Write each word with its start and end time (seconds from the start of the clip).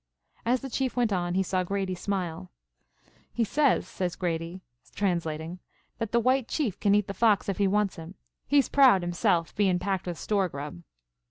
As 0.47 0.61
the 0.61 0.69
Chief 0.71 0.95
went 0.95 1.13
on, 1.13 1.35
he 1.35 1.43
saw 1.43 1.61
Grady 1.63 1.93
smile. 1.93 2.49
"He 3.31 3.43
says," 3.43 3.87
says 3.87 4.15
Grady, 4.15 4.63
translating, 4.95 5.59
"that 5.99 6.11
the 6.11 6.19
white 6.19 6.47
chief 6.47 6.79
can 6.79 6.95
eat 6.95 7.05
the 7.05 7.13
fox 7.13 7.47
if 7.47 7.59
he 7.59 7.67
wants 7.67 7.97
him. 7.97 8.15
He's 8.47 8.67
proud 8.67 9.03
himself, 9.03 9.53
bein' 9.55 9.77
packed 9.77 10.07
with 10.07 10.17
store 10.17 10.49
grub." 10.49 10.81